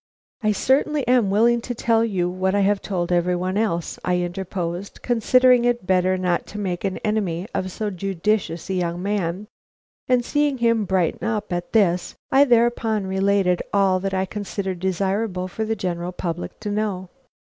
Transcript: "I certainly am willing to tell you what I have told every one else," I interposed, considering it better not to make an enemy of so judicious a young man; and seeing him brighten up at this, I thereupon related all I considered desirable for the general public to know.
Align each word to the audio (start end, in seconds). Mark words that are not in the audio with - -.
"I 0.41 0.51
certainly 0.51 1.07
am 1.07 1.29
willing 1.29 1.61
to 1.61 1.75
tell 1.75 2.03
you 2.03 2.27
what 2.27 2.55
I 2.55 2.61
have 2.61 2.81
told 2.81 3.11
every 3.11 3.35
one 3.35 3.55
else," 3.55 3.99
I 4.03 4.17
interposed, 4.17 5.03
considering 5.03 5.63
it 5.63 5.85
better 5.85 6.17
not 6.17 6.47
to 6.47 6.57
make 6.57 6.83
an 6.83 6.97
enemy 7.05 7.47
of 7.53 7.71
so 7.71 7.91
judicious 7.91 8.67
a 8.71 8.73
young 8.73 9.03
man; 9.03 9.45
and 10.07 10.25
seeing 10.25 10.57
him 10.57 10.85
brighten 10.85 11.27
up 11.27 11.53
at 11.53 11.71
this, 11.73 12.15
I 12.31 12.45
thereupon 12.45 13.05
related 13.05 13.61
all 13.71 14.01
I 14.11 14.25
considered 14.25 14.79
desirable 14.79 15.47
for 15.47 15.65
the 15.65 15.75
general 15.75 16.13
public 16.13 16.59
to 16.61 16.71
know. 16.71 17.09